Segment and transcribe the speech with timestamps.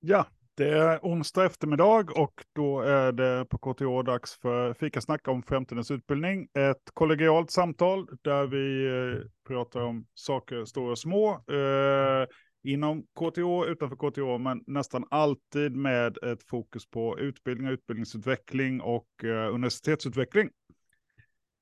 [0.00, 5.42] Ja, det är onsdag eftermiddag och då är det på KTH dags för fikasnack om
[5.42, 6.48] framtidens utbildning.
[6.58, 11.30] Ett kollegialt samtal där vi eh, pratar om saker stora och små.
[11.32, 12.26] Eh,
[12.62, 19.54] inom KTH, utanför KTH, men nästan alltid med ett fokus på utbildning, utbildningsutveckling och eh,
[19.54, 20.50] universitetsutveckling.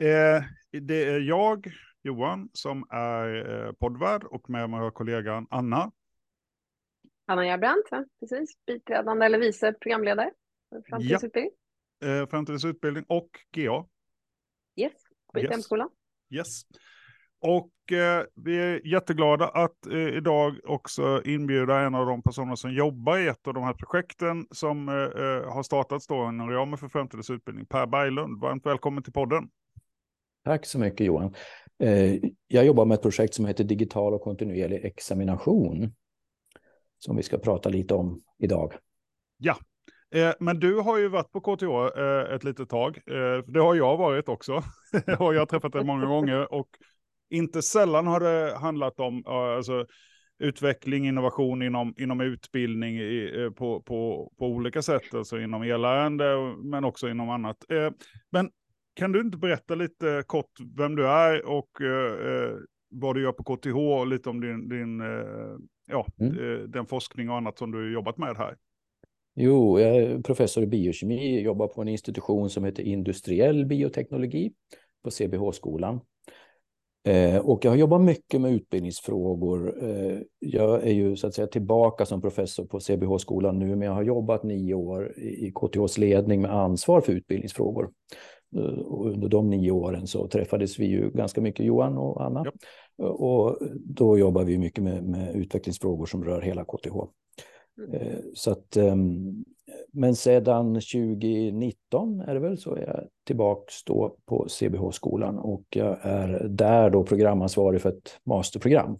[0.02, 0.42] Eh,
[0.80, 5.90] det är jag, Johan, som är eh, poddvärd och med mig har kollegan Anna.
[7.30, 7.88] Anna Järbrandt,
[8.20, 8.50] precis.
[8.66, 10.30] Biträdande eller vice programledare
[10.68, 11.52] för framtidsutbildning.
[11.98, 12.20] Ja.
[12.22, 13.86] Eh, framtidsutbildning och GA.
[14.76, 14.92] Yes,
[15.32, 15.88] på ITM-skolan.
[16.30, 16.46] Yes.
[16.46, 16.62] yes.
[17.40, 22.74] Och eh, vi är jätteglada att eh, idag också inbjuda en av de personer som
[22.74, 26.78] jobbar i ett av de här projekten som eh, eh har startats då inom ramen
[26.78, 27.66] för framtidens utbildning.
[27.66, 29.48] Per Berglund, varmt välkommen till podden.
[30.44, 31.34] Tack så mycket Johan.
[31.82, 32.14] Eh,
[32.46, 35.92] jag jobbar med ett projekt som heter Digital och kontinuerlig examination
[36.98, 38.74] som vi ska prata lite om idag.
[39.36, 39.56] Ja,
[40.14, 42.98] eh, men du har ju varit på KTH eh, ett litet tag.
[43.06, 44.52] Eh, det har jag varit också.
[45.18, 46.52] och jag har träffat dig många gånger.
[46.54, 46.68] Och
[47.30, 49.86] inte sällan har det handlat om alltså,
[50.38, 55.14] utveckling, innovation inom, inom utbildning i, eh, på, på, på olika sätt.
[55.14, 57.56] Alltså inom elärende men också inom annat.
[57.70, 57.90] Eh,
[58.30, 58.50] men
[58.94, 62.56] kan du inte berätta lite kort vem du är och eh,
[62.90, 65.00] vad du gör på KTH och lite om din, din
[65.88, 66.38] ja, mm.
[66.38, 68.56] Eh, den forskning och annat som du jobbat med här?
[69.34, 74.52] Jo, jag är professor i biokemi, jobbar på en institution som heter industriell bioteknologi
[75.04, 76.00] på CBH-skolan.
[77.08, 79.84] Eh, och jag har jobbat mycket med utbildningsfrågor.
[79.84, 83.92] Eh, jag är ju så att säga tillbaka som professor på CBH-skolan nu, men jag
[83.92, 87.90] har jobbat nio år i KTHs ledning med ansvar för utbildningsfrågor.
[88.84, 92.42] Och under de nio åren så träffades vi ju ganska mycket, Johan och Anna.
[92.44, 92.52] Ja.
[92.98, 96.94] Och då jobbar vi mycket med, med utvecklingsfrågor som rör hela KTH.
[97.78, 97.92] Mm.
[97.92, 99.44] Eh, så att, ehm,
[99.92, 105.98] men sedan 2019 är det väl så är jag tillbaka då på CBH-skolan och jag
[106.02, 108.98] är där då programansvarig för ett masterprogram,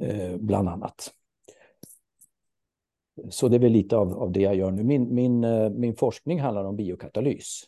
[0.00, 1.12] eh, bland annat.
[3.30, 4.84] Så det är väl lite av, av det jag gör nu.
[4.84, 7.62] Min, min, eh, min forskning handlar om biokatalys,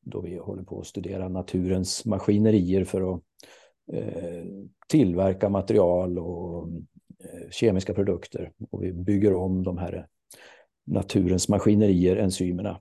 [0.00, 3.22] då vi håller på att studera naturens maskinerier för att
[4.88, 6.68] tillverka material och
[7.24, 8.52] eh, kemiska produkter.
[8.70, 10.06] Och vi bygger om de här
[10.86, 12.80] naturens maskinerier, enzymerna,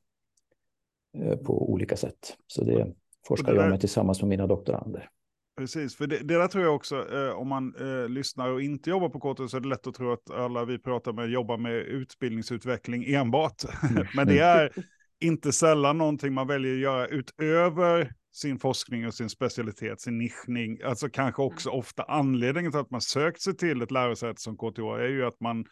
[1.17, 2.37] eh, på olika sätt.
[2.47, 2.93] Så det
[3.27, 3.63] forskar det där...
[3.63, 5.09] jag med tillsammans med mina doktorander.
[5.57, 8.89] Precis, för det, det där tror jag också, eh, om man eh, lyssnar och inte
[8.89, 11.57] jobbar på KTH så är det lätt att tro att alla vi pratar med jobbar
[11.57, 13.63] med utbildningsutveckling enbart.
[14.15, 14.71] Men det är
[15.19, 20.81] inte sällan någonting man väljer att göra utöver sin forskning och sin specialitet, sin nischning.
[20.83, 21.53] Alltså kanske mm.
[21.53, 25.25] också ofta anledningen till att man sökt sig till ett lärosäte som KTH är ju
[25.25, 25.65] att man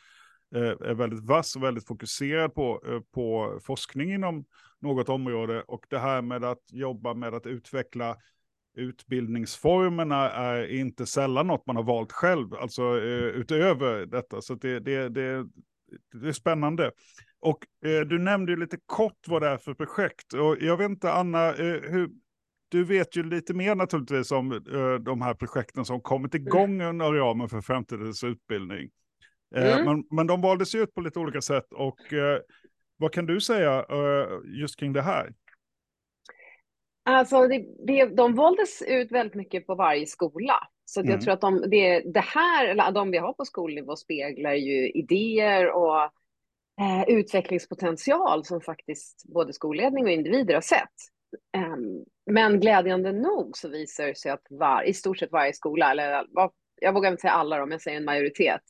[0.55, 4.45] eh, är väldigt vass och väldigt fokuserad på, eh, på forskning inom
[4.79, 5.63] något område.
[5.67, 8.17] Och det här med att jobba med att utveckla
[8.77, 14.41] utbildningsformerna är inte sällan något man har valt själv, alltså eh, utöver detta.
[14.41, 15.47] Så det, det, det,
[16.13, 16.91] det är spännande.
[17.39, 20.33] Och eh, du nämnde ju lite kort vad det är för projekt.
[20.33, 22.09] Och jag vet inte, Anna, eh, hur,
[22.69, 26.47] du vet ju lite mer naturligtvis om uh, de här projekten som kommit mm.
[26.47, 28.89] igång under ramen för framtidens utbildning.
[29.57, 29.85] Uh, mm.
[29.85, 32.37] men, men de valdes ut på lite olika sätt och uh,
[32.97, 33.85] vad kan du säga
[34.61, 35.33] just kring det här?
[37.09, 40.67] Alltså, det, det, de valdes ut väldigt mycket på varje skola.
[40.85, 41.11] Så mm.
[41.11, 44.89] jag tror att de, det, det här, eller de vi har på skolnivå speglar ju
[44.91, 46.01] idéer och
[46.81, 50.93] eh, utvecklingspotential som faktiskt både skolledning och individer har sett.
[51.57, 55.91] Um, men glädjande nog så visar det sig att var, i stort sett varje skola,
[55.91, 56.25] eller
[56.81, 58.61] jag vågar inte säga alla om jag säger en majoritet,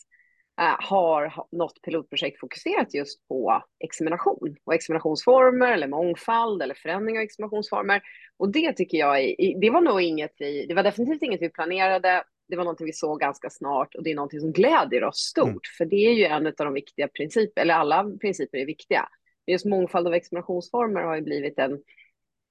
[0.61, 7.23] uh, har något pilotprojekt fokuserat just på examination och examinationsformer eller mångfald eller förändring av
[7.23, 8.01] examinationsformer.
[8.37, 11.49] Och det tycker jag, är, det var nog inget vi, det var definitivt inget vi
[11.49, 15.17] planerade, det var någonting vi såg ganska snart och det är någonting som glädjer oss
[15.17, 15.59] stort, mm.
[15.77, 19.09] för det är ju en av de viktiga principerna, eller alla principer är viktiga.
[19.47, 21.79] Just mångfald av examinationsformer har ju blivit en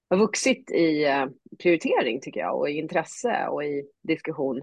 [0.08, 1.26] har vuxit i eh,
[1.58, 4.62] prioritering tycker jag och i intresse och i diskussion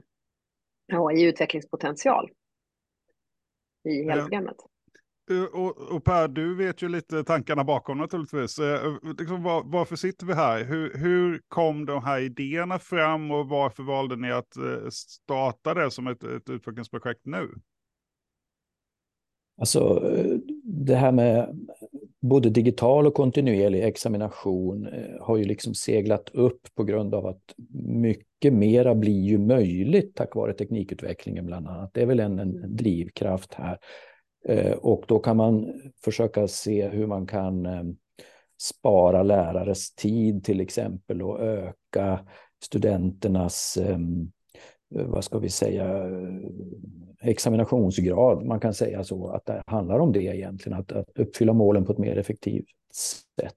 [0.93, 2.29] och i utvecklingspotential
[3.89, 4.21] i hela ja.
[4.21, 4.55] programmet.
[5.31, 8.59] Eh, och, och, Per, du vet ju lite tankarna bakom naturligtvis.
[8.59, 10.63] Eh, liksom var, varför sitter vi här?
[10.63, 14.53] Hur, hur kom de här idéerna fram och varför valde ni att
[14.91, 17.49] starta det som ett, ett utvecklingsprojekt nu?
[19.57, 19.99] Alltså,
[20.63, 21.67] det här med
[22.23, 27.55] både digital och kontinuerlig examination eh, har ju liksom seglat upp på grund av att
[27.83, 31.93] mycket mera blir ju möjligt tack vare teknikutvecklingen bland annat.
[31.93, 33.77] Det är väl en, en drivkraft här.
[34.77, 35.73] Och då kan man
[36.03, 37.67] försöka se hur man kan
[38.61, 42.19] spara lärares tid till exempel och öka
[42.63, 43.77] studenternas
[44.93, 46.09] vad ska vi säga,
[47.21, 48.45] examinationsgrad.
[48.45, 51.91] Man kan säga så att det handlar om det egentligen, att, att uppfylla målen på
[51.91, 53.53] ett mer effektivt sätt.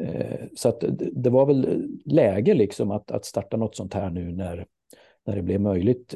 [0.00, 0.48] Mm.
[0.54, 4.66] Så att det var väl läge liksom att, att starta något sånt här nu när,
[5.26, 6.14] när det blev möjligt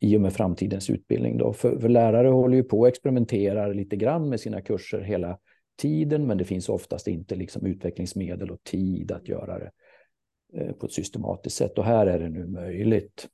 [0.00, 1.38] i och med framtidens utbildning.
[1.38, 1.52] Då.
[1.52, 5.38] För, för lärare håller ju på och experimenterar lite grann med sina kurser hela
[5.78, 9.83] tiden, men det finns oftast inte liksom utvecklingsmedel och tid att göra det Eh,
[10.78, 11.78] på ett systematiskt sätt.
[11.78, 13.28] Och här är det nu möjligt.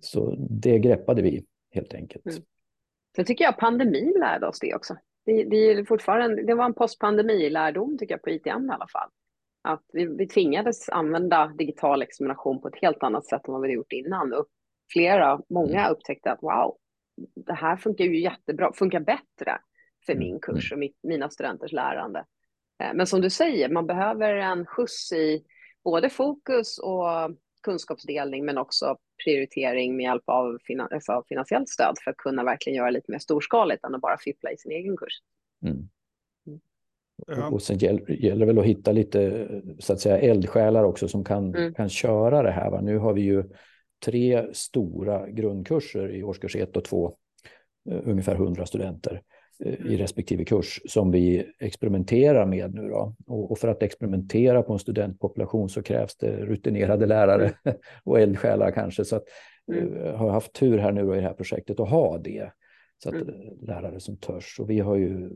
[0.00, 1.44] Så det greppade vi
[1.74, 2.26] helt enkelt.
[2.26, 2.42] Mm.
[3.16, 4.96] Så tycker jag pandemin lärde oss det också.
[5.26, 9.08] Det, det, är fortfarande, det var en postpandemilärdom tycker jag på ITM i alla fall.
[9.62, 13.72] Att vi, vi tvingades använda digital examination på ett helt annat sätt än vad vi
[13.72, 14.32] gjort innan.
[14.32, 14.46] Och
[14.92, 15.92] flera, många mm.
[15.92, 16.76] upptäckte att wow,
[17.46, 19.58] det här funkar ju jättebra, funkar bättre
[20.06, 20.24] för mm.
[20.24, 22.24] min kurs och mitt, mina studenters lärande.
[22.82, 25.44] Eh, men som du säger, man behöver en skjuts i
[25.84, 27.06] både fokus och
[27.62, 32.76] kunskapsdelning men också prioritering med hjälp av finan alltså finansiellt stöd för att kunna verkligen
[32.76, 35.20] göra lite mer storskaligt än att bara fippla i sin egen kurs.
[35.66, 35.88] Mm.
[37.28, 37.52] Mm.
[37.52, 39.48] Och sen gäller, gäller det väl att hitta lite
[39.78, 41.74] så att säga eldsjälar också som kan, mm.
[41.74, 42.70] kan köra det här.
[42.70, 42.80] Va?
[42.80, 43.44] Nu har vi ju
[44.04, 47.16] tre stora grundkurser i årskurs 1 och 2,
[47.90, 49.22] uh, ungefär 100 studenter.
[49.60, 52.88] I respektive kurs som vi experimenterar med nu.
[52.88, 53.14] Då.
[53.26, 57.52] Och, för att experimentera på en studentpopulation så krävs det rutinerade lärare
[58.04, 59.04] och eldsjälar kanske.
[59.04, 59.24] Så att,
[59.72, 59.96] mm.
[59.96, 62.52] Eh, har haft tur här nu i det här projektet att ha det.
[63.02, 63.28] Så att mm.
[63.28, 64.60] Eh, lärare som törs.
[64.60, 65.30] Och vi har ju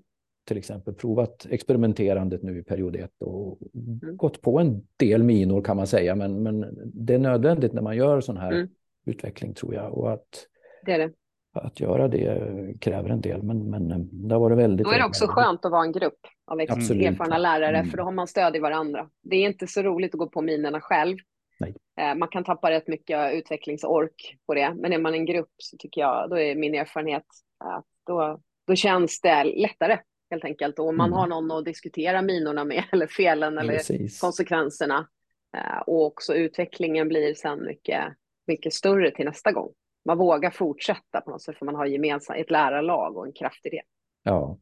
[0.44, 4.16] till exempel provat experimenterandet nu i period 1 och mm.
[4.16, 6.14] gått på en del minor kan man säga.
[6.14, 8.68] Men, men det är nödvändigt när man gör sån här mm.
[9.06, 9.98] utveckling tror jag.
[9.98, 10.46] Och att,
[10.84, 11.12] det är det
[11.52, 14.86] att göra det kräver en del, men, men eh, det har varit väldigt...
[14.86, 17.06] Då är det också skönt att vara en grupp av Absolut.
[17.06, 17.90] erfarna lärare, mm.
[17.90, 19.08] för då har man stöd i varandra.
[19.22, 21.16] Det är inte så roligt att gå på minerna själv.
[21.60, 21.74] Nej.
[22.00, 25.76] Eh, man kan tappa rätt mycket utvecklingsork på det, men är man en grupp så
[25.76, 27.26] tycker jag, då är min erfarenhet
[27.64, 29.98] att då, då känns det lättare
[30.30, 30.78] helt enkelt.
[30.78, 31.18] Och man mm.
[31.18, 34.20] har någon att diskutera minorna med, eller felen eller Precis.
[34.20, 35.08] konsekvenserna.
[35.56, 38.04] Eh, och också utvecklingen blir sen mycket,
[38.46, 39.72] mycket större till nästa gång
[40.08, 43.66] man vågar fortsätta på något sätt för man har gemensamt ett lärarlag och en kraft
[43.66, 43.82] i det.
[44.22, 44.58] Ja,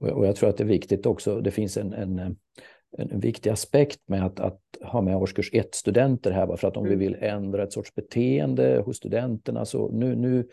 [0.00, 1.40] och jag tror att det är viktigt också.
[1.40, 2.36] Det finns en, en,
[2.98, 6.98] en viktig aspekt med att, att ha med årskurs 1-studenter här, för att om mm.
[6.98, 10.48] vi vill ändra ett sorts beteende hos studenterna så nu, nu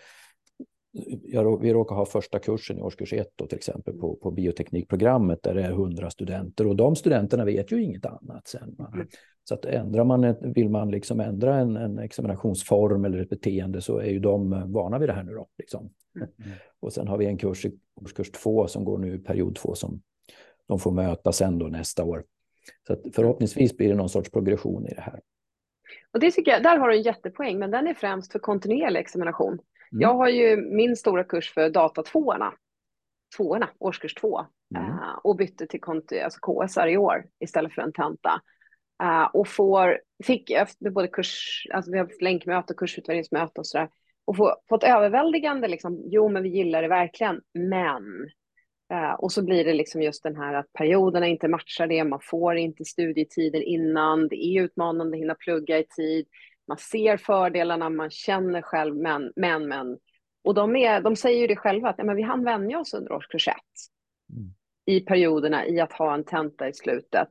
[1.24, 5.54] jag, vi råkar ha första kursen i årskurs 1 till exempel på, på bioteknikprogrammet där
[5.54, 8.76] det är 100 studenter och de studenterna vet ju inget annat sen.
[8.94, 9.08] Mm.
[9.44, 13.82] Så att ändrar man ett, vill man liksom ändra en, en examinationsform eller ett beteende
[13.82, 15.48] så är ju de vana vid det här nu då.
[15.58, 15.90] Liksom.
[16.16, 16.30] Mm.
[16.80, 20.02] Och sen har vi en kurs i årskurs 2 som går nu period 2 som
[20.68, 22.24] de får möta sen då nästa år.
[22.88, 25.20] Så att förhoppningsvis blir det någon sorts progression i det här.
[26.14, 29.00] Och det tycker jag, där har du en jättepoäng, men den är främst för kontinuerlig
[29.00, 29.60] examination.
[29.92, 30.02] Mm.
[30.02, 32.54] Jag har ju min stora kurs för datatvåorna,
[33.38, 34.46] tvåorna, årskurs två,
[34.76, 34.90] mm.
[34.90, 35.82] uh, och bytte till
[36.24, 38.42] alltså KSR i år istället för en tenta.
[39.04, 43.68] Uh, och får, fick efter både kurs, alltså vi har haft länkmöte och kursutvärderingsmöte och
[43.68, 43.90] sådär,
[44.26, 48.04] och få, fått överväldigande liksom, jo men vi gillar det verkligen, men
[48.94, 52.20] uh, och så blir det liksom just den här att perioderna inte matchar det, man
[52.24, 56.26] får inte studietiden innan, det är utmanande att hinna plugga i tid,
[56.68, 59.98] man ser fördelarna, man känner själv, men, men, men.
[60.44, 62.94] Och de, är, de säger ju det själva, att ja, men vi hann vänja oss
[62.94, 63.56] under årskurs ett
[64.34, 64.54] mm.
[64.86, 67.30] i perioderna i att ha en tenta i slutet.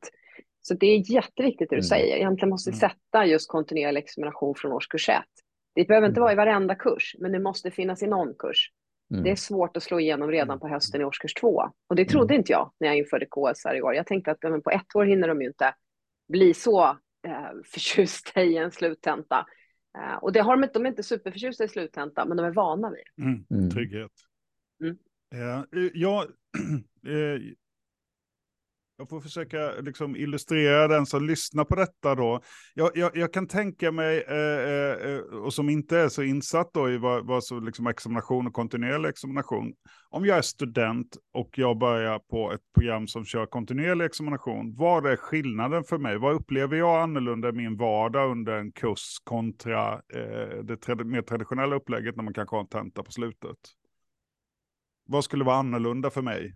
[0.61, 1.83] Så det är jätteviktigt det du mm.
[1.83, 2.15] säger.
[2.15, 2.89] Egentligen måste vi mm.
[2.89, 5.23] sätta just kontinuerlig examination från årskurs ett.
[5.75, 6.23] Det behöver inte mm.
[6.23, 8.71] vara i varenda kurs, men det måste finnas i någon kurs.
[9.11, 9.23] Mm.
[9.23, 10.59] Det är svårt att slå igenom redan mm.
[10.59, 11.63] på hösten i årskurs två.
[11.89, 13.95] Och det trodde inte jag när jag införde KSR i år.
[13.95, 15.73] Jag tänkte att men på ett år hinner de ju inte
[16.29, 16.97] bli så
[17.65, 19.45] förtjusta i en sluttenta.
[19.97, 22.89] Eh, och det har de, de är inte superförtjusta i sluttenta, men de är vana
[22.89, 23.23] vid det.
[23.55, 23.69] Mm.
[23.69, 24.11] Trygghet.
[24.83, 24.97] Mm.
[25.33, 26.23] Eh, ja,
[27.07, 27.41] eh,
[28.97, 32.41] jag får försöka liksom illustrera den som lyssnar på detta då.
[32.73, 36.69] Jag, jag, jag kan tänka mig, eh, eh, eh och som inte är så insatt
[36.73, 39.73] då i vad, vad så liksom examination och kontinuerlig examination.
[40.09, 45.05] Om jag är student och jag börjar på ett program som kör kontinuerlig examination, vad
[45.05, 46.17] är skillnaden för mig?
[46.17, 51.21] Vad upplever jag annorlunda i min vardag under en kurs kontra eh, det trad mer
[51.21, 53.57] traditionella upplägget när man kanske har en tenta på slutet?
[55.05, 56.55] Vad skulle vara annorlunda för mig?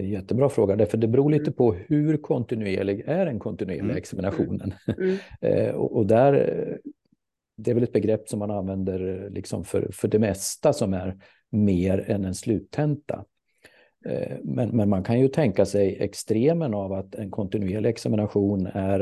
[0.00, 1.52] Det är en jättebra fråga, därför det beror lite mm.
[1.52, 3.96] på hur kontinuerlig är den kontinuerliga mm.
[3.96, 4.74] examinationen.
[4.98, 5.16] Mm.
[5.40, 6.32] Eh, och, där,
[7.56, 11.16] det är väl ett begrepp som man använder liksom för, för det mesta som är
[11.50, 13.24] mer än en sluttenta.
[14.06, 19.00] Eh, men, men man kan ju tänka sig extremen av att en kontinuerlig examination är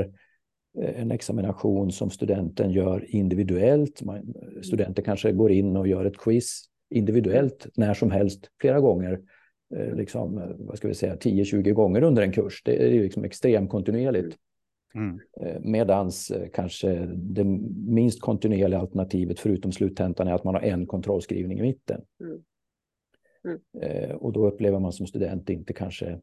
[0.79, 4.03] eh, en examination som studenten gör individuellt.
[4.03, 9.13] Man, studenten kanske går in och gör ett quiz individuellt när som helst, flera gånger,
[9.13, 9.19] eh,
[9.71, 12.63] liksom, vad ska vi säga, 10-20 gånger under en kurs.
[12.65, 14.37] Det är ju liksom extremt kontinuerligt.
[14.95, 15.21] Mm.
[15.61, 17.45] Medans kanske det
[17.87, 22.03] minst kontinuerliga alternativet förutom sluttentan är att man har en kontrollskrivning i mitten.
[22.21, 22.43] Mm.
[23.45, 23.61] Mm.
[23.83, 26.19] Eh, och då upplever man som student inte kanske eh,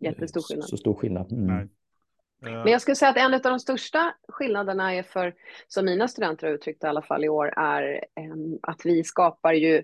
[0.00, 0.68] Jättestor skillnad.
[0.68, 1.32] så stor skillnad.
[1.32, 1.68] Mm.
[2.42, 5.34] Men jag skulle säga att en av de största skillnaderna är för,
[5.68, 9.52] som mina studenter har uttryckt i alla fall i år, är um, att vi skapar
[9.52, 9.82] ju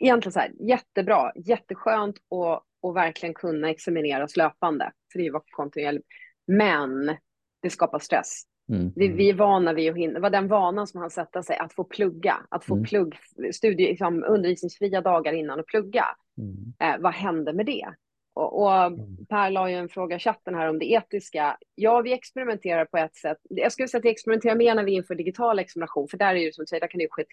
[0.00, 4.92] egentligen så här jättebra, jätteskönt och, och verkligen kunna examineras löpande.
[5.12, 6.06] För det är kontinuerligt.
[6.46, 7.16] Men
[7.62, 8.42] det skapar stress.
[8.72, 8.92] Mm.
[8.96, 9.16] Vi, mm.
[9.16, 11.74] vi, är vana vid att hinna, det var den vanan som han sätta sig, att
[11.74, 12.84] få plugga, att få mm.
[12.84, 13.16] plugg,
[13.52, 16.04] studie, liksom, undervisningsfria dagar innan och plugga.
[16.38, 16.72] Mm.
[16.80, 17.94] Eh, vad hände med det?
[18.34, 19.26] Och, och mm.
[19.28, 21.56] Per la ju en fråga i chatten här om det etiska.
[21.74, 23.38] Ja, vi experimenterar på ett sätt.
[23.48, 26.46] Jag skulle säga att vi experimenterar mer när vi inför digital examination, för där är
[26.46, 27.24] det som du säger, där kan det ske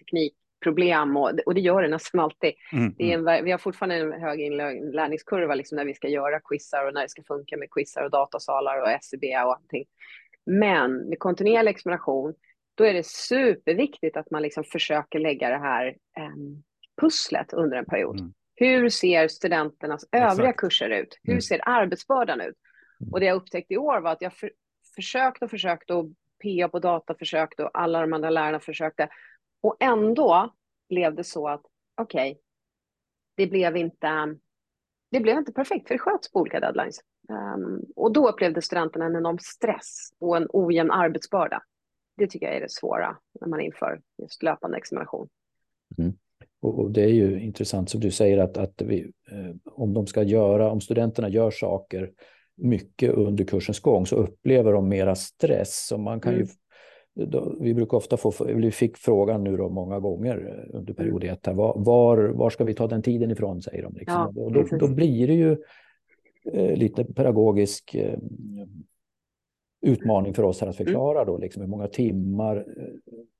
[0.58, 2.52] teknikproblem och, och det gör det nästan alltid.
[2.72, 2.94] Mm.
[2.98, 6.86] Det är en, vi har fortfarande en hög inlärningskurva liksom, när vi ska göra quizar
[6.86, 9.84] och när det ska funka med quizar och datasalar och SCB och allting.
[10.46, 12.34] Men med kontinuerlig examination,
[12.74, 15.86] då är det superviktigt att man liksom försöker lägga det här
[16.18, 16.36] eh,
[17.00, 18.20] pusslet under en period.
[18.20, 18.32] Mm.
[18.54, 20.32] Hur ser studenternas Exakt.
[20.32, 21.18] övriga kurser ut?
[21.22, 21.40] Hur mm.
[21.40, 22.56] ser arbetsbördan ut?
[23.00, 23.12] Mm.
[23.12, 24.50] Och det jag upptäckte i år var att jag för,
[24.94, 26.06] försökte och försökte och
[26.42, 29.08] PA på data försökte och alla de andra lärarna försökte.
[29.60, 30.54] Och ändå
[30.88, 31.62] blev det så att
[32.00, 32.42] okej, okay,
[33.36, 34.36] det blev inte
[35.10, 37.00] det blev inte perfekt för det sköts på olika deadlines.
[37.28, 41.62] Um, och då upplevde studenterna en enorm stress och en ojämn arbetsbörda.
[42.16, 45.28] Det tycker jag är det svåra när man inför just löpande examination.
[45.98, 46.12] Mm.
[46.60, 50.06] Och, och, det är ju intressant som du säger att, att vi, eh, om de
[50.06, 52.10] ska göra, om studenterna gör saker
[52.56, 55.86] mycket under kursens gång så upplever de mera stress.
[55.86, 56.46] Så man kan mm.
[56.46, 56.52] ju,
[57.26, 61.46] då, vi brukar ofta få, vi fick frågan nu då många gånger under period ett,
[61.46, 63.94] var, var, var ska vi ta den tiden ifrån, säger de.
[63.96, 64.32] Liksom.
[64.36, 65.56] Ja, och då, då, blir det ju
[66.52, 68.18] Eh, lite pedagogisk eh,
[69.80, 70.86] utmaning för oss här att mm.
[70.86, 72.84] förklara då, liksom hur många timmar eh,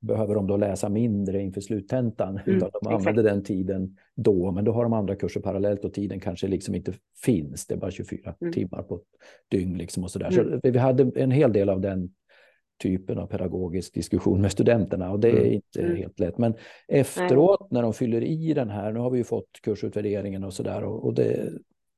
[0.00, 2.40] behöver de då läsa mindre inför sluttentan.
[2.46, 5.92] Mm, utan de använder den tiden då, men då har de andra kurser parallellt och
[5.92, 6.92] tiden kanske liksom inte
[7.24, 7.66] finns.
[7.66, 8.52] Det är bara 24 mm.
[8.52, 9.02] timmar på ett
[9.48, 10.38] dygn liksom och sådär.
[10.38, 10.60] Mm.
[10.60, 12.10] Så vi hade en hel del av den
[12.78, 15.52] typen av pedagogisk diskussion med studenterna och det är mm.
[15.52, 15.96] inte mm.
[15.96, 16.38] helt lätt.
[16.38, 16.54] Men
[16.88, 17.68] efteråt Nej.
[17.70, 21.04] när de fyller i den här, nu har vi ju fått kursutvärderingen och sådär och,
[21.04, 21.50] och det,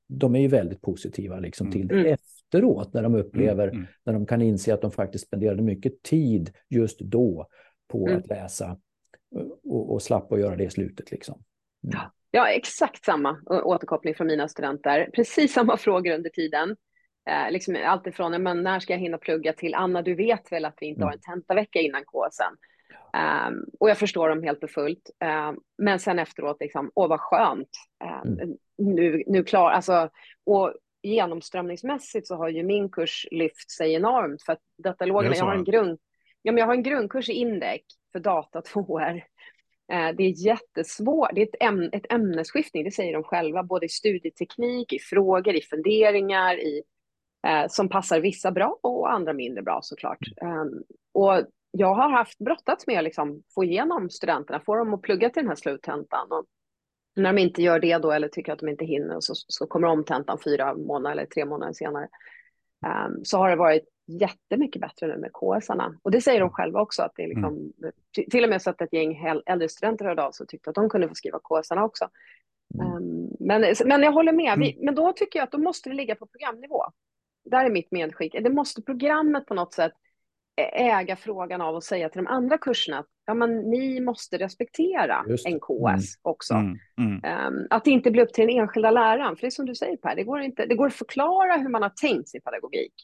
[0.09, 1.73] de är ju väldigt positiva liksom mm.
[1.73, 2.13] till det mm.
[2.13, 3.87] efteråt när de upplever, mm.
[4.05, 7.47] när de kan inse att de faktiskt spenderade mycket tid just då
[7.89, 8.19] på mm.
[8.19, 8.77] att läsa
[9.65, 11.11] och, och slappa att göra det i slutet.
[11.11, 11.43] Liksom.
[11.85, 11.99] Mm.
[12.31, 15.11] Ja, exakt samma återkoppling från mina studenter.
[15.15, 16.77] Precis samma frågor under tiden.
[17.29, 20.65] Eh, liksom allt ifrån men när ska jag hinna plugga till Anna, du vet väl
[20.65, 22.57] att vi inte har en tentavecka innan KSen.
[23.13, 25.11] Um, och jag förstår dem helt och fullt.
[25.49, 27.69] Um, men sen efteråt, liksom, åh vad skönt.
[28.25, 28.57] Um, mm.
[28.79, 30.11] Nu, nu klar, alltså,
[30.47, 34.43] och genomströmningsmässigt så har ju min kurs lyft sig enormt.
[34.43, 35.99] För att datalogerna, jag har en grund,
[36.43, 39.17] ja, men jag har en grundkurs i Indec för data 2 uh,
[39.89, 43.89] det är jättesvårt, det är ett, äm ett ämnesskiftning, det säger de själva, både i
[43.89, 46.83] studieteknik, i frågor, i funderingar, i,
[47.47, 50.19] uh, som passar vissa bra och andra mindre bra såklart.
[50.43, 50.83] Um,
[51.13, 55.31] och jag har haft brottats med att liksom, få igenom studenterna, få dem att plugga
[55.31, 56.33] till den här sluttentan.
[56.33, 56.45] Och
[57.17, 59.89] när de inte gör det då eller tycker att de inte hinner så, så kommer
[59.89, 62.09] omtentan fyra månader eller tre månader senare.
[62.87, 65.99] Um, så har det varit jättemycket bättre nu med KS-arna.
[66.03, 67.93] Och det säger de själva också, att det är liksom, mm.
[68.31, 70.77] till och med så att ett gäng äldre studenter hörde av sig och tyckte att
[70.77, 72.09] de kunde få skriva KS-arna också.
[72.75, 72.97] Mm.
[72.97, 74.85] Um, men, men jag håller med, Vi, mm.
[74.85, 76.85] men då tycker jag att då måste det ligga på programnivå.
[77.45, 78.33] Där är mitt medskick.
[78.33, 79.93] Det måste programmet på något sätt
[80.73, 85.25] äga frågan av att säga till de andra kurserna att ja, men ni måste respektera
[85.47, 86.01] en KS mm.
[86.23, 86.55] också.
[86.55, 86.79] Mm.
[86.99, 87.47] Mm.
[87.47, 89.75] Um, att det inte blir upp till den enskilda läraren, för det är som du
[89.75, 92.95] säger Per, det går, inte, det går att förklara hur man har tänkt sin pedagogik.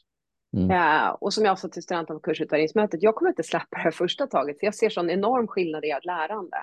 [0.57, 3.91] Uh, och som jag sa till studenterna på kursutvärderingsmötet, jag kommer inte släppa det här
[3.91, 6.57] första taget, för jag ser sån enorm skillnad i ert lärande.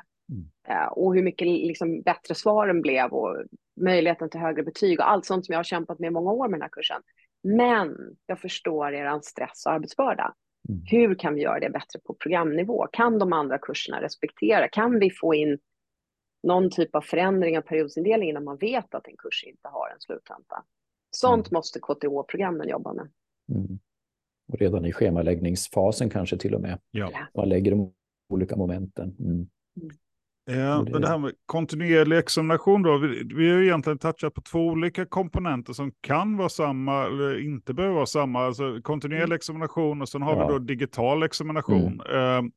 [0.70, 3.36] Uh, och hur mycket liksom, bättre svaren blev och
[3.80, 6.48] möjligheten till högre betyg och allt sånt som jag har kämpat med i många år
[6.48, 7.02] med den här kursen.
[7.44, 10.34] Men jag förstår er stress och arbetsbörda.
[10.68, 10.82] Mm.
[10.86, 12.86] Hur kan vi göra det bättre på programnivå?
[12.92, 14.68] Kan de andra kurserna respektera?
[14.68, 15.58] Kan vi få in
[16.42, 20.00] någon typ av förändring av periodsindelningen när man vet att en kurs inte har en
[20.00, 20.64] sluttenta?
[21.10, 21.56] Sånt mm.
[21.56, 23.08] måste KTH-programmen jobba med.
[23.48, 23.78] Mm.
[24.52, 26.78] Och redan i schemaläggningsfasen kanske till och med.
[26.90, 27.10] Ja.
[27.34, 27.94] Man lägger de
[28.28, 29.16] olika momenten.
[30.46, 30.98] Ja, det...
[30.98, 35.06] det här med kontinuerlig examination då, vi, vi har ju egentligen touchat på två olika
[35.06, 38.46] komponenter som kan vara samma eller inte behöver vara samma.
[38.46, 39.36] Alltså kontinuerlig mm.
[39.36, 40.46] examination och sen har ja.
[40.46, 42.00] vi då digital examination.
[42.08, 42.44] Mm.
[42.44, 42.50] Uh,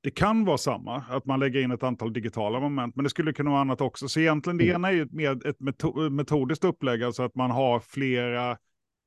[0.00, 3.32] det kan vara samma, att man lägger in ett antal digitala moment, men det skulle
[3.32, 4.08] kunna vara annat också.
[4.08, 4.76] Så egentligen det mm.
[4.76, 5.60] ena är ju med ett
[6.10, 8.56] metodiskt upplägg, alltså att man har flera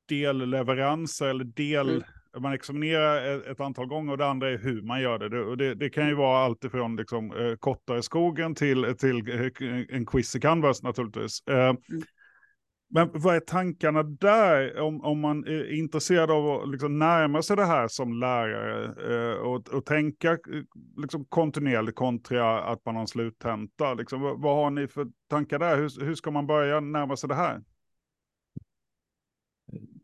[0.08, 1.88] delleveranser eller del...
[1.90, 2.02] Mm
[2.40, 5.28] man examinerar ett antal gånger och det andra är hur man gör det.
[5.28, 9.96] Det, det, det kan ju vara allt ifrån liksom, eh, kortare skogen till, till eh,
[9.96, 11.42] en quiz i Canvas naturligtvis.
[11.46, 11.76] Eh, mm.
[12.94, 17.56] Men vad är tankarna där om, om man är intresserad av att liksom närma sig
[17.56, 20.38] det här som lärare och, och tänka
[20.96, 23.94] liksom kontinuerligt kontra att man har en sluttenta?
[23.94, 25.76] Liksom, vad, vad har ni för tankar där?
[25.76, 27.60] Hur, hur ska man börja närma sig det här?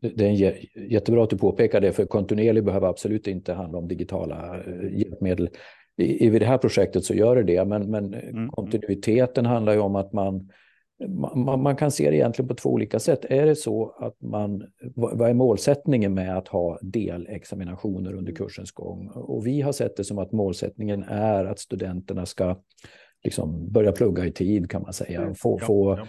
[0.01, 0.55] Det är
[0.91, 5.49] jättebra att du påpekar det, för kontinuerlig behöver absolut inte handla om digitala eh, hjälpmedel.
[5.97, 8.49] I, I det här projektet så gör det det, men, men mm.
[8.49, 10.49] kontinuiteten handlar ju om att man,
[11.35, 13.25] man, man, kan se det egentligen på två olika sätt.
[13.25, 14.63] Är det så att man,
[14.95, 19.07] vad är målsättningen med att ha delexaminationer under kursens gång?
[19.07, 22.57] Och vi har sett det som att målsättningen är att studenterna ska
[23.23, 25.21] liksom börja plugga i tid kan man säga.
[25.21, 25.35] Mm.
[25.35, 25.99] Få, få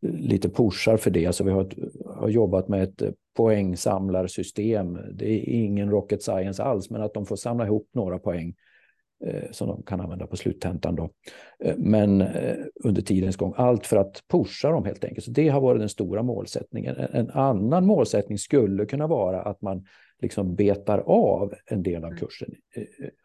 [0.00, 1.26] lite pushar för det.
[1.26, 1.74] Alltså vi har, ett,
[2.06, 3.02] har jobbat med ett
[3.36, 4.98] poängsamlarsystem.
[5.12, 8.54] Det är ingen rocket science alls, men att de får samla ihop några poäng
[9.24, 10.96] eh, som de kan använda på sluttentan.
[10.96, 11.10] Då.
[11.64, 15.24] Eh, men eh, under tidens gång, allt för att pusha dem helt enkelt.
[15.24, 16.96] Så det har varit den stora målsättningen.
[16.96, 19.84] En, en annan målsättning skulle kunna vara att man
[20.22, 22.18] liksom betar av en del av mm.
[22.18, 22.54] kursen.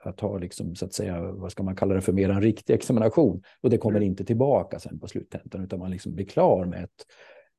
[0.03, 2.73] Att ha, liksom, så att säga, vad ska man kalla det för, mer en riktig
[2.73, 3.43] examination.
[3.61, 4.07] Och det kommer mm.
[4.07, 7.05] inte tillbaka sen på sluttentan, utan man liksom blir klar med ett,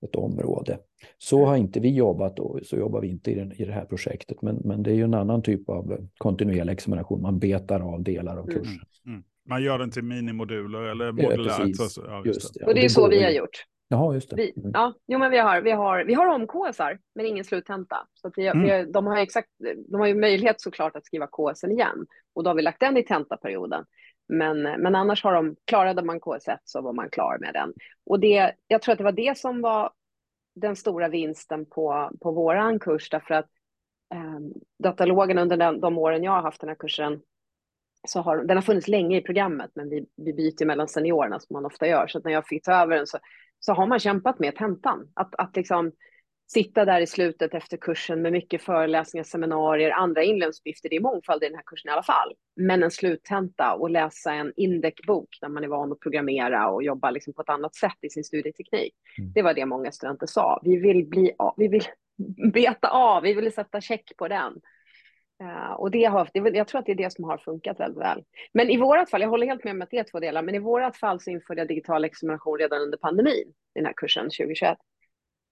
[0.03, 0.79] ett område.
[1.19, 1.49] Så mm.
[1.49, 4.43] har inte vi jobbat och så jobbar vi inte i, den, i det här projektet.
[4.43, 7.23] Men, men det är ju en annan typ av kontinuerlig examination.
[7.23, 8.81] Man betar av delar av kursen.
[9.07, 9.15] Mm.
[9.15, 9.25] Mm.
[9.49, 11.59] Man gör den till minimoduler eller modulärt.
[11.79, 12.67] Ja, så, ja, just det.
[12.67, 13.65] Och det är så vi har gjort.
[13.93, 14.37] Jaha, just det.
[14.37, 14.71] Vi, mm.
[14.75, 17.97] ja, jo, men vi har, vi har, vi har omKSar, men ingen sluttenta.
[18.15, 18.63] Så att vi, mm.
[18.63, 19.49] vi, de, har exakt,
[19.89, 22.07] de har ju möjlighet såklart att skriva KSen igen.
[22.35, 23.85] Och då har vi lagt den i tentaperioden.
[24.33, 27.73] Men, men annars har de, klarade man KS1 så var man klar med den.
[28.07, 29.93] Och det, jag tror att det var det som var
[30.55, 33.49] den stora vinsten på, på våran kurs, därför att
[34.15, 34.39] eh,
[34.79, 37.21] datalogen under den, de åren jag har haft den här kursen,
[38.09, 41.55] så har, den har funnits länge i programmet, men vi, vi byter mellan seniorerna som
[41.55, 42.07] man ofta gör.
[42.07, 43.19] Så när jag fick ta över den så
[43.65, 45.09] så har man kämpat med tentan.
[45.15, 45.93] Att, att liksom
[46.53, 50.89] sitta där i slutet efter kursen med mycket föreläsningar, seminarier, andra inlämningsuppgifter.
[50.89, 52.33] Det är mångfald i den här kursen i alla fall.
[52.57, 57.11] Men en sluttenta och läsa en indexbok där man är van att programmera och jobba
[57.11, 58.95] liksom på ett annat sätt i sin studieteknik.
[59.19, 59.33] Mm.
[59.33, 60.61] Det var det många studenter sa.
[60.65, 61.85] Vi vill, bli, vi vill
[62.53, 64.61] beta av, vi vill sätta check på den.
[65.43, 68.03] Uh, och det har, det, jag tror att det är det som har funkat väldigt
[68.03, 68.25] väl.
[68.55, 70.55] Men i vårat fall, jag håller helt med om att det är två delar, men
[70.55, 74.25] i vårat fall så införde jag digital examination redan under pandemin, i den här kursen
[74.25, 74.79] 2021.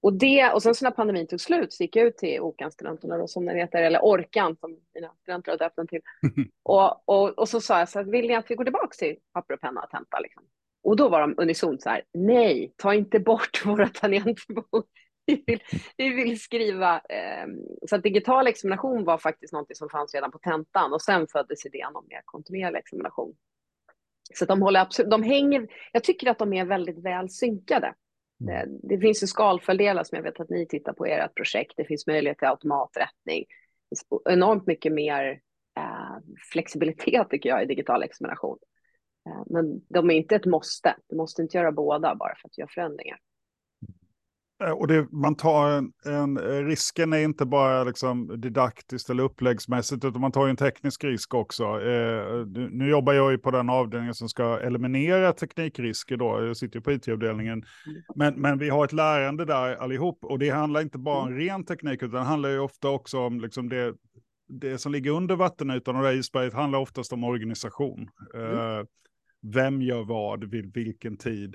[0.03, 3.27] Och, det, och sen så när pandemin tog slut så gick jag ut till OKAN-studenterna,
[3.27, 6.01] som det heter, eller Orkan som mina studenter har döpt den till.
[6.63, 9.17] och, och, och så sa jag så här, vill ni att vi går tillbaka till
[9.33, 10.21] papper och penna och tenta?
[10.21, 10.43] Liksom?
[10.83, 14.85] Och då var de unisont så här, nej, ta inte bort våra tangentbord
[15.27, 15.61] vi, vill,
[15.97, 17.01] vi vill skriva.
[17.09, 17.47] Eh,
[17.89, 21.67] så att digital examination var faktiskt något som fanns redan på tentan och sen föddes
[21.67, 23.35] idén om mer kontinuerlig examination.
[24.35, 27.95] Så de håller absolut, de hänger, jag tycker att de är väldigt väl synkade.
[28.41, 28.55] Mm.
[28.55, 31.73] Eh, det, finns ju skalfördelar som jag vet att ni tittar på i ert projekt.
[31.77, 33.45] Det finns möjlighet till automaträttning.
[33.91, 35.41] Det finns enormt mycket mer
[35.77, 36.17] eh,
[36.53, 38.59] flexibilitet tycker jag i digital examination.
[39.29, 40.97] Eh, men de är inte ett måste.
[41.09, 43.19] Du måste inte göra båda bara för att göra förändringar.
[44.65, 49.23] Eh, och det, man tar en, en, eh, risken är inte bara liksom didaktiskt eller
[49.23, 51.65] uppläggsmässigt, utan man tar en teknisk risk också.
[51.65, 56.77] Eh, nu jobbar jag ju på den avdelningen som ska eliminera teknikrisker då, jag sitter
[56.77, 57.63] ju på it-avdelningen.
[58.15, 61.39] Men, men vi har ett lärande där allihop, och det handlar inte bara om mm.
[61.39, 63.95] ren teknik, utan det handlar ju ofta också om liksom det,
[64.49, 68.09] det som ligger under vattenytan och det isberget handlar oftast om organisation.
[68.35, 68.53] Mm.
[68.53, 68.85] Eh,
[69.43, 71.55] vem gör vad, vid vilken tid.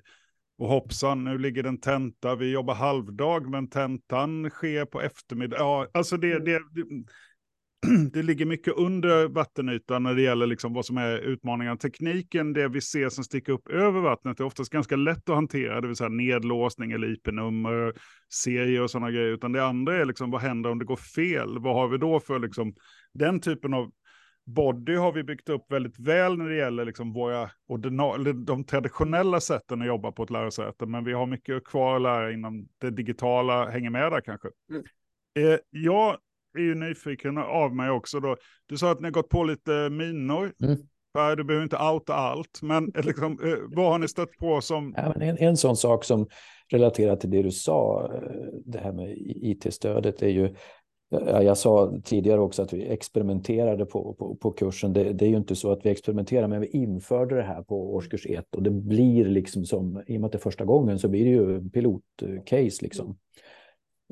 [0.57, 5.57] Och hoppsan, nu ligger den tenta, vi jobbar halvdag, men tentan sker på eftermiddag.
[5.57, 6.85] Ja, alltså det, det, det,
[8.13, 11.75] det ligger mycket under vattenytan när det gäller liksom vad som är utmaningar.
[11.75, 15.81] Tekniken, det vi ser som sticker upp över vattnet, är oftast ganska lätt att hantera,
[15.81, 17.93] det vill säga nedlåsning eller IP-nummer,
[18.33, 19.31] serier och sådana grejer.
[19.31, 21.59] Utan det andra är liksom, vad händer om det går fel?
[21.59, 22.73] Vad har vi då för liksom,
[23.13, 23.91] den typen av
[24.45, 27.49] Body har vi byggt upp väldigt väl när det gäller liksom våra
[28.45, 32.31] de traditionella sätten att jobba på ett lärosäte, men vi har mycket kvar att lära
[32.31, 34.47] inom det digitala, hänger med där kanske.
[34.69, 34.84] Mm.
[35.39, 36.17] Eh, jag
[36.58, 38.38] är ju nyfiken av mig också då.
[38.65, 40.53] Du sa att ni har gått på lite minor.
[40.63, 40.77] Mm.
[41.13, 44.93] Per, du behöver inte outa allt, men liksom, eh, vad har ni stött på som...
[44.97, 46.27] Ja, en, en sån sak som
[46.71, 48.19] relaterar till det du sa, eh,
[48.65, 50.55] det här med IT-stödet är ju
[51.09, 54.93] jag sa tidigare också att vi experimenterade på, på, på kursen.
[54.93, 57.95] Det, det, är ju inte så att vi experimenterar, men vi införde det här på
[57.95, 60.99] årskurs ett och det blir liksom som, i och med att det är första gången
[60.99, 63.17] så blir det ju pilotcase liksom.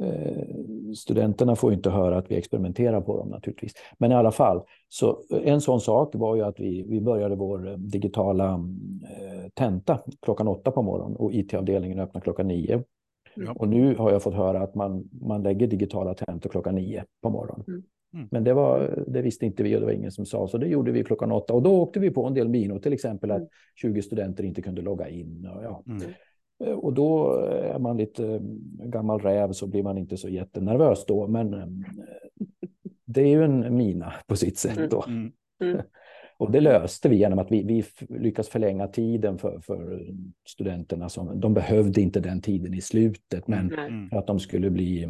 [0.01, 3.73] Eh, studenterna får inte höra att vi experimenterar på dem naturligtvis.
[3.97, 7.69] Men i alla fall, så en sån sak var ju att vi, vi började vår
[7.69, 12.83] eh, digitala eh, tenta klockan åtta på morgonen och IT-avdelningen öppnar klockan nio.
[13.35, 13.51] Ja.
[13.55, 17.29] Och nu har jag fått höra att man, man lägger digitala tentor klockan nio på
[17.29, 17.65] morgonen.
[17.67, 17.83] Mm.
[18.13, 18.27] Mm.
[18.31, 20.67] Men det, var, det visste inte vi och det var ingen som sa, så det
[20.67, 21.53] gjorde vi klockan åtta.
[21.53, 24.01] Och då åkte vi på en del minor, till exempel att 20 mm.
[24.01, 25.49] studenter inte kunde logga in.
[25.55, 25.83] Och, ja.
[25.87, 26.01] Mm.
[26.63, 28.41] Eh, och då är man lite eh,
[28.85, 31.27] gammal räv så blir man inte så jättenervös då.
[31.27, 31.67] Men eh,
[33.05, 35.05] det är ju en mina på sitt sätt då.
[36.37, 37.83] Och det löste vi genom att vi, vi
[38.19, 40.07] lyckas förlänga tiden för, för
[40.47, 41.09] studenterna.
[41.09, 44.09] Som, de behövde inte den tiden i slutet, men mm.
[44.09, 45.03] för att de skulle bli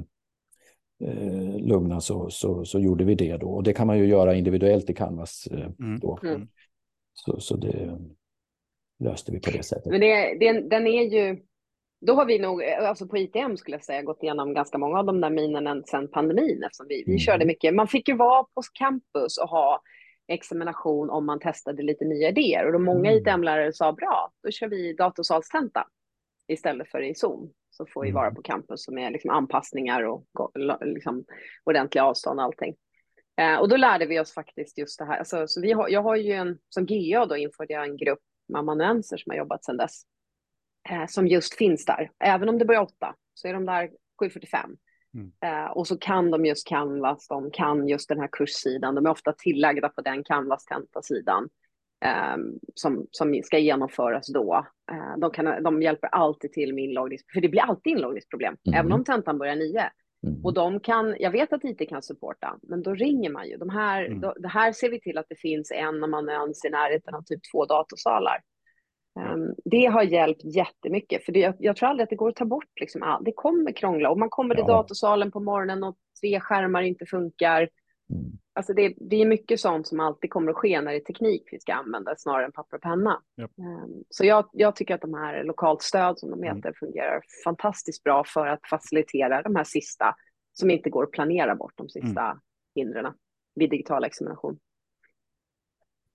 [1.03, 3.47] eh, lugna så, så, så, gjorde vi det då.
[3.47, 5.99] Och det kan man ju göra individuellt i Canvas eh, mm.
[5.99, 6.19] då.
[6.23, 6.47] Mm.
[7.13, 7.99] Så, så det
[8.99, 9.85] löste vi på det sättet.
[9.85, 11.41] Men det, det, den är ju,
[12.01, 15.05] då har vi nog, alltså på ITM skulle jag säga, gått igenom ganska många av
[15.05, 17.19] de där minerna sedan pandemin eftersom vi, vi mm.
[17.19, 17.73] körde mycket.
[17.73, 19.81] Man fick ju vara på campus och ha
[20.27, 22.65] examination om man testade lite nya idéer.
[22.65, 23.21] Och då många mm.
[23.21, 25.87] ITM-lärare sa bra, då kör vi datorsalstenta
[26.47, 27.51] istället för i Zoom.
[27.69, 28.35] Så får vi vara mm.
[28.35, 30.25] på campus med liksom anpassningar och
[30.81, 31.25] liksom
[31.63, 32.75] ordentliga avstånd och allting.
[33.41, 35.17] Eh, och då lärde vi oss faktiskt just det här.
[35.17, 38.19] Alltså, så vi har, jag har ju en, som GA då införde jag en grupp
[38.47, 40.01] med amanuenser som har jobbat sedan dess.
[40.89, 42.11] Eh, som just finns där.
[42.19, 43.89] Även om det börjar åtta så är de där
[44.21, 44.77] 7.45.
[45.13, 45.31] Mm.
[45.45, 49.09] Uh, och så kan de just Canvas, de kan just den här kurssidan, de är
[49.09, 51.49] ofta tillagda på den Canvas-tentasidan
[52.35, 54.65] um, som, som ska genomföras då.
[54.91, 58.79] Uh, de, kan, de hjälper alltid till med inloggning, för det blir alltid inloggningsproblem, mm.
[58.79, 59.89] även om tentan börjar nio.
[60.27, 60.45] Mm.
[60.45, 63.57] Och de kan, jag vet att IT kan supporta, men då ringer man ju.
[63.57, 64.21] De här, mm.
[64.21, 67.39] då, det här ser vi till att det finns en amanuens i närheten av typ
[67.51, 68.41] två datorsalar.
[69.15, 72.35] Um, det har hjälpt jättemycket, för det, jag, jag, tror aldrig att det går att
[72.35, 72.79] ta bort.
[72.79, 76.81] Liksom, all, det kommer krångla och man kommer till datorsalen på morgonen och tre skärmar
[76.81, 77.69] inte funkar.
[78.09, 78.31] Mm.
[78.53, 81.43] Alltså det, det, är mycket sånt som alltid kommer att ske när det är teknik
[81.51, 83.21] vi ska använda snarare än papper och penna.
[83.41, 83.51] Yep.
[83.57, 86.55] Um, så jag, jag, tycker att de här lokalt stöd som de mm.
[86.55, 86.75] heter mm.
[86.79, 90.15] fungerar fantastiskt bra för att facilitera de här sista
[90.53, 92.39] som inte går att planera bort, de sista mm.
[92.75, 93.13] hindren
[93.55, 94.59] vid digital examination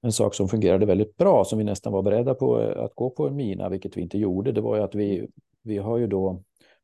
[0.02, 3.10] en sak som fungerade väldigt bra som vi nästan var beredda på eh, att gå
[3.10, 5.28] på en mina, vilket vi inte gjorde, det var ju att vi,
[5.62, 6.42] vi har ju då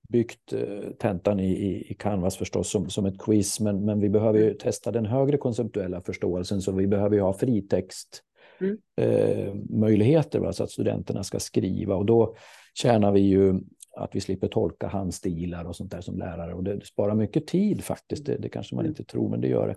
[0.08, 4.08] byggt eh, tentan i, i, i Canvas förstås som, som ett quiz, men, men vi
[4.08, 8.22] behöver ju testa den högre konceptuella förståelsen, så vi behöver ju ha fritext
[8.60, 8.78] mm.
[8.96, 12.36] eh, möjligheter va, så att studenterna ska skriva och då
[12.74, 13.60] tjänar vi ju
[13.96, 17.84] att vi slipper tolka handstilar och sånt där som lärare och det sparar mycket tid
[17.84, 18.26] faktiskt.
[18.26, 18.90] Det, det kanske man mm.
[18.90, 19.76] inte tror, men det gör det.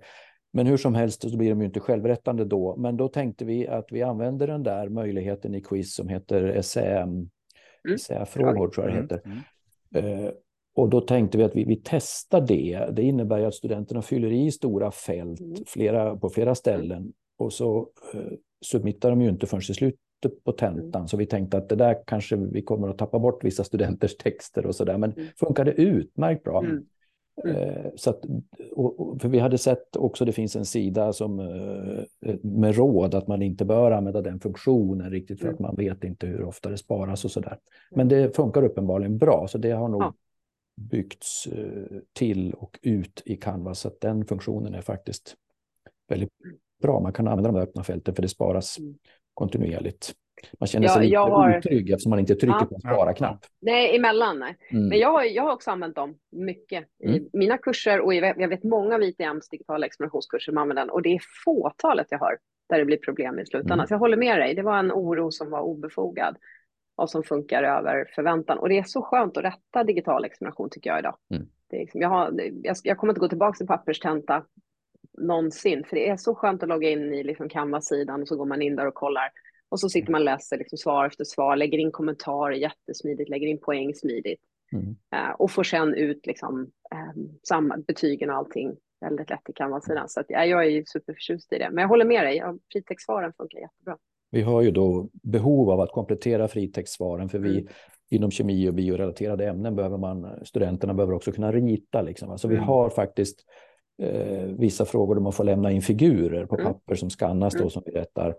[0.54, 2.76] Men hur som helst så blir de ju inte självrättande då.
[2.76, 8.58] Men då tänkte vi att vi använder den där möjligheten i quiz som heter essäfrågor,
[8.58, 8.72] mm.
[8.72, 9.22] tror jag det heter.
[9.26, 9.38] Mm.
[9.96, 10.24] Mm.
[10.24, 10.32] Uh,
[10.76, 12.90] och då tänkte vi att vi, vi testar det.
[12.92, 15.56] Det innebär ju att studenterna fyller i stora fält mm.
[15.68, 17.14] flera, på flera ställen.
[17.38, 17.80] Och så
[18.16, 18.32] uh,
[18.66, 21.02] submittar de ju inte förrän i slutet på tentan.
[21.02, 21.08] Mm.
[21.08, 24.66] Så vi tänkte att det där kanske vi kommer att tappa bort vissa studenters texter
[24.66, 24.98] och så där.
[24.98, 25.28] Men mm.
[25.40, 26.64] funkade utmärkt bra.
[27.44, 27.56] Mm.
[27.56, 27.70] Mm.
[27.70, 28.26] Eh, så att,
[28.72, 33.28] och, för vi hade sett också, det finns en sida som, eh, med råd att
[33.28, 35.56] man inte bör använda den funktionen riktigt för mm.
[35.56, 37.60] att man vet inte hur ofta det sparas och så där.
[37.92, 40.14] Men det funkar uppenbarligen bra, så det har nog ja.
[40.76, 45.36] byggts eh, till och ut i Canvas, så att den funktionen är faktiskt
[46.08, 46.32] väldigt
[46.82, 47.00] bra.
[47.00, 48.96] Man kan använda de öppna fälten för det sparas mm.
[49.34, 50.14] kontinuerligt.
[50.60, 51.58] Man känner sig ja, lite har...
[51.58, 52.66] otrygg eftersom man inte trycker ja.
[52.66, 53.46] på en spara-knapp.
[53.62, 54.40] Nej, emellan.
[54.40, 54.58] Nej.
[54.72, 54.88] Mm.
[54.88, 57.30] Men jag har, jag har också använt dem mycket i mm.
[57.34, 61.10] mina kurser och jag vet många av ITMs digitala examinationskurser som använder den och det
[61.10, 62.38] är fåtalet jag har
[62.70, 63.80] där det blir problem i slutändan.
[63.80, 63.88] Mm.
[63.88, 66.38] Så jag håller med dig, det var en oro som var obefogad
[66.96, 68.58] och som funkar över förväntan.
[68.58, 71.18] Och det är så skönt att rätta digital examination tycker jag idag.
[71.34, 71.48] Mm.
[71.70, 74.44] Det är liksom, jag, har, jag, jag kommer inte gå tillbaka till papperstenta
[75.18, 78.46] någonsin, för det är så skönt att logga in i liksom Canva-sidan och så går
[78.46, 79.32] man in där och kollar
[79.70, 83.48] och så sitter man och läser liksom svar efter svar, lägger in kommentarer jättesmidigt, lägger
[83.48, 84.42] in poäng smidigt.
[84.74, 84.86] Mm.
[84.88, 86.72] Uh, och får sen ut liksom,
[87.16, 90.10] um, samma, betygen och allting väldigt lätt i Canva-sidan.
[90.10, 91.70] Så att, ja, jag är ju superförtjust i det.
[91.72, 93.98] Men jag håller med dig, ja, fritextsvaren funkar jättebra.
[94.32, 97.74] Vi har ju då behov av att komplettera fritextsvaren för vi mm.
[98.10, 102.02] inom kemi och biorelaterade ämnen behöver man, studenterna behöver också kunna rita.
[102.02, 102.30] Liksom.
[102.30, 102.60] Alltså mm.
[102.60, 103.40] vi har faktiskt
[104.02, 106.74] eh, vissa frågor där man får lämna in figurer på mm.
[106.74, 107.70] papper som skannas då mm.
[107.70, 108.36] som vi rättar.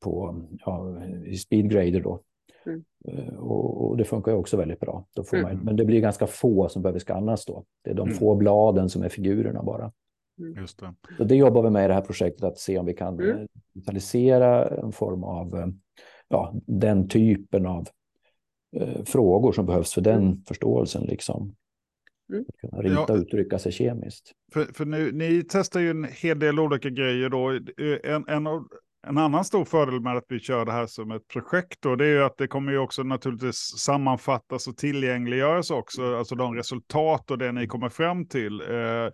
[0.00, 2.22] På ja, i speedgrader då.
[2.66, 2.84] Mm.
[3.08, 5.06] Eh, och, och, det funkar ju också väldigt bra.
[5.14, 5.56] Då får mm.
[5.56, 7.64] man, men det blir ganska få som behöver skannas då.
[7.84, 8.18] Det är de mm.
[8.18, 9.92] få bladen som är figurerna bara.
[10.38, 10.60] Mm.
[10.60, 10.94] Just det.
[11.16, 13.46] Så det jobbar vi med i det här projektet, att se om vi kan mm.
[13.74, 15.72] digitalisera en form av
[16.28, 17.88] ja, den typen av
[18.76, 20.44] eh, frågor som behövs för den mm.
[20.48, 21.04] förståelsen.
[21.04, 21.54] Liksom.
[22.32, 22.44] Mm.
[22.60, 24.32] Kunna rita och ja, uttrycka sig kemiskt.
[24.52, 27.48] För, för nu, ni testar ju en hel del olika grejer då.
[28.04, 28.46] En, en,
[29.08, 32.06] en annan stor fördel med att vi kör det här som ett projekt då, det
[32.06, 37.30] är ju att det kommer ju också naturligtvis sammanfattas och tillgängliggöras också, alltså de resultat
[37.30, 38.60] och det ni kommer fram till.
[38.60, 39.10] Eh,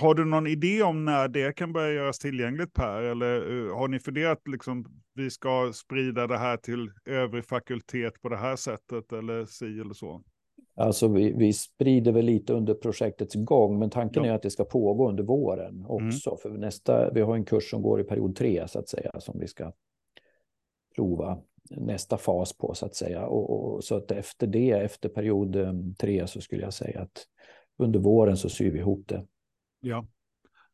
[0.00, 3.02] har du någon idé om när det kan börja göras tillgängligt Per?
[3.02, 4.84] Eller eh, har ni funderat liksom
[5.14, 9.94] vi ska sprida det här till övrig fakultet på det här sättet eller si eller
[9.94, 10.22] så?
[10.78, 14.30] Alltså vi, vi sprider väl lite under projektets gång, men tanken ja.
[14.30, 15.86] är att det ska pågå under våren mm.
[15.86, 16.30] också.
[16.30, 16.38] Mm.
[16.38, 19.38] För nästa, vi har en kurs som går i period tre så att säga, som
[19.40, 19.72] vi ska
[20.96, 21.38] prova
[21.70, 23.26] nästa fas på så att säga.
[23.26, 27.26] Och, och så att efter det, efter period eh, tre, så skulle jag säga att
[27.78, 29.24] under våren så syr vi ihop det.
[29.80, 30.06] Ja.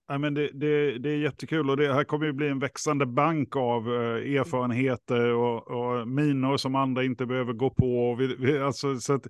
[0.08, 3.06] Ja, men det, det, det är jättekul och det här kommer ju bli en växande
[3.06, 8.14] bank av eh, erfarenheter och, och minor som andra inte behöver gå på.
[8.14, 9.26] Vi, vi, alltså, så att,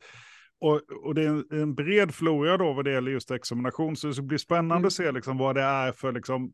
[0.60, 3.96] och, och det är en, en, bred flora då vad det gäller just examination.
[3.96, 4.86] Så det blir spännande mm.
[4.86, 6.52] att se liksom vad det är för liksom,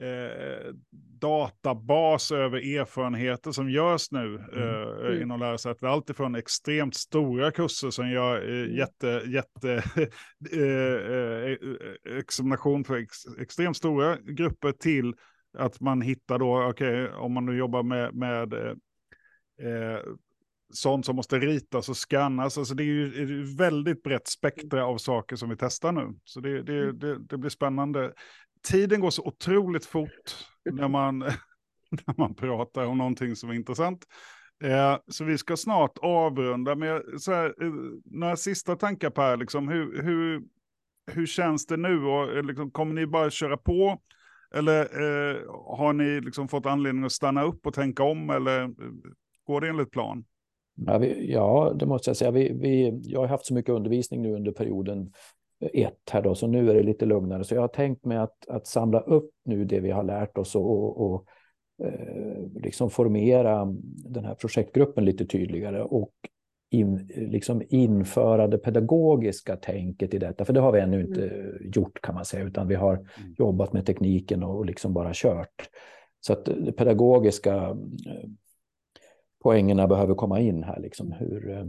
[0.00, 0.72] eh,
[1.20, 4.62] databas över erfarenheter som görs nu mm.
[4.62, 5.22] eh, mm.
[5.22, 5.82] inom lärosätet.
[5.82, 8.76] Alltifrån extremt stora kurser som gör eh, mm.
[8.76, 9.72] jätte, jätte
[10.52, 15.14] eh, eh, examination för ex, extremt stora grupper till
[15.58, 20.00] att man hittar då, okej, okay, om man nu jobbar med, med eh,
[20.72, 22.58] sånt som måste ritas och skannas.
[22.58, 23.06] Alltså det är ju
[23.42, 26.14] ett väldigt brett spektra av saker som vi testar nu.
[26.24, 26.98] Så det, det, mm.
[26.98, 28.12] det, det blir spännande
[28.64, 31.18] tiden går så otroligt fort när man,
[31.90, 34.04] när man pratar om någonting som är intressant.
[34.64, 36.76] Eh, så vi ska snart avrunda
[37.18, 37.72] så här, eh,
[38.04, 40.42] några sista tankar Per, liksom, hur, hur,
[41.12, 42.04] hur känns det nu?
[42.04, 44.02] Och, eh, liksom, kommer ni bara köra på?
[44.54, 45.36] Eller eh,
[45.78, 48.30] har ni liksom fått anledning att stanna upp och tänka om?
[48.30, 48.68] Eller eh,
[49.46, 50.24] går det enligt plan?
[50.74, 52.30] Ja, vi, ja det måste jag säga.
[52.30, 55.12] Vi, vi, jag har haft så mycket undervisning nu under perioden
[55.72, 57.44] ett här då, så nu är det lite lugnare.
[57.44, 60.54] Så jag har tänkt mig att, att samla upp nu det vi har lärt oss
[60.54, 61.26] och, och
[61.82, 63.64] eh, liksom formera
[64.04, 66.12] den här projektgruppen lite tydligare och
[66.70, 70.44] in, liksom införa det pedagogiska tänket i detta.
[70.44, 71.72] För det har vi ännu inte mm.
[71.74, 73.34] gjort kan man säga, utan vi har mm.
[73.38, 75.68] jobbat med tekniken och liksom bara kört.
[76.20, 78.28] Så att de pedagogiska eh,
[79.44, 80.80] poängerna behöver komma in här.
[80.80, 81.12] Liksom.
[81.12, 81.66] Hur, eh,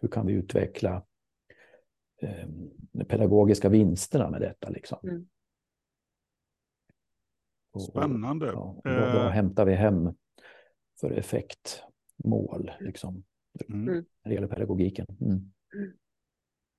[0.00, 1.04] hur kan vi utveckla
[2.22, 2.48] eh,
[2.92, 4.68] de pedagogiska vinsterna med detta.
[4.68, 4.98] Liksom.
[5.02, 5.26] Mm.
[7.90, 8.52] Spännande.
[8.52, 9.28] Och, ja, då, då, eh.
[9.28, 10.14] hämtar vi hem
[11.00, 13.24] för effektmål liksom,
[13.68, 13.84] mm.
[13.84, 15.06] när det gäller pedagogiken.
[15.20, 15.52] Mm.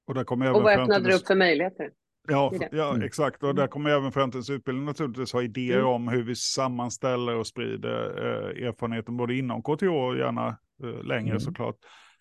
[0.06, 1.92] Och, där kommer och vad öppnade det upp för möjligheter?
[2.28, 3.02] Ja, ja mm.
[3.02, 3.44] exakt.
[3.44, 5.88] Och där kommer även framtidens utbildning naturligtvis ha idéer mm.
[5.88, 10.48] om hur vi sammanställer och sprider eh, erfarenheten både inom KTH och gärna
[10.84, 11.40] eh, längre mm.
[11.40, 11.76] såklart.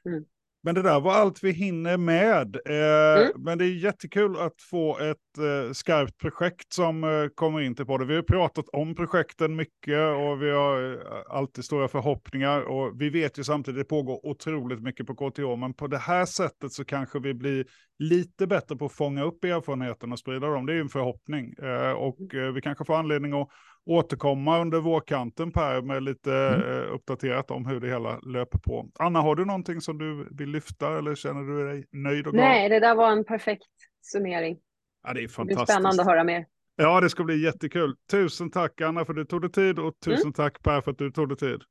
[0.06, 0.24] Mm.
[0.62, 2.56] Men det där var allt vi hinner med.
[2.66, 3.32] Eh, mm.
[3.36, 7.86] Men det är jättekul att få ett eh, skarpt projekt som eh, kommer in till
[7.86, 8.08] podden.
[8.08, 12.60] Vi har pratat om projekten mycket och vi har eh, alltid stora förhoppningar.
[12.60, 15.56] Och vi vet ju samtidigt att det pågår otroligt mycket på KTH.
[15.58, 17.66] Men på det här sättet så kanske vi blir
[17.98, 20.66] lite bättre på att fånga upp erfarenheten och sprida dem.
[20.66, 21.54] Det är ju en förhoppning.
[21.62, 22.46] Eh, och mm.
[22.46, 23.48] eh, vi kanske får anledning att
[23.86, 26.60] återkomma under vårkanten Per med lite mm.
[26.60, 28.90] eh, uppdaterat om hur det hela löper på.
[28.98, 32.44] Anna, har du någonting som du vill lyfta eller känner du dig nöjd och glad?
[32.44, 33.66] Nej, det där var en perfekt
[34.00, 34.58] summering.
[35.02, 35.48] Ja, det är fantastiskt.
[35.48, 36.46] Det blir spännande att höra mer.
[36.76, 37.96] Ja, det ska bli jättekul.
[38.10, 40.32] Tusen tack Anna för att du tog dig tid och tusen mm.
[40.32, 41.62] tack Per för att du tog dig tid.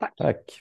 [0.00, 0.16] Tack.
[0.16, 0.60] Tack.